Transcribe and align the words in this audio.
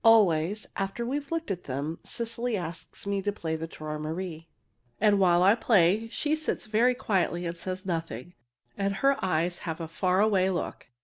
Always, 0.03 0.65
after 0.75 1.05
we've 1.05 1.31
looked 1.31 1.51
at 1.51 1.65
them, 1.65 1.99
Cecily 2.03 2.57
asks 2.57 3.05
me 3.05 3.21
to 3.21 3.31
play 3.31 3.55
the 3.55 3.67
"Träumerei." 3.67 4.47
And 4.99 5.19
while 5.19 5.43
I 5.43 5.53
play, 5.53 6.09
she 6.11 6.35
sits 6.35 6.65
very 6.65 6.95
quietly 6.95 7.45
and 7.45 7.55
says 7.55 7.85
nothing, 7.85 8.33
and 8.75 8.95
her 8.95 9.15
eyes 9.23 9.59
have 9.59 9.79
a 9.79 9.87
far 9.87 10.19
away 10.19 10.49
look. 10.49 10.87